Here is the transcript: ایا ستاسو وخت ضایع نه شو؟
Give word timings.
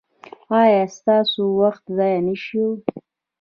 ایا 0.61 0.83
ستاسو 0.97 1.41
وخت 1.61 1.83
ضایع 1.97 2.19
نه 2.27 2.35
شو؟ 2.43 2.63